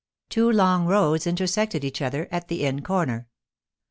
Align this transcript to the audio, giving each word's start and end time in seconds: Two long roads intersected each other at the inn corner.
Two 0.29 0.49
long 0.51 0.87
roads 0.87 1.27
intersected 1.27 1.83
each 1.85 2.01
other 2.01 2.27
at 2.31 2.47
the 2.47 2.63
inn 2.65 2.81
corner. 2.81 3.27